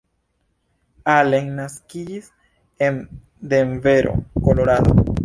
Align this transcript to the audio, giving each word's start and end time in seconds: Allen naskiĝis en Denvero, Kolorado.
Allen 1.15 1.51
naskiĝis 1.59 2.31
en 2.87 2.97
Denvero, 3.53 4.17
Kolorado. 4.49 5.07